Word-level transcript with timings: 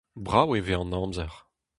Brav 0.27 0.49
e 0.57 0.59
vez 0.67 0.79
an 0.83 0.95
amzer. 0.99 1.33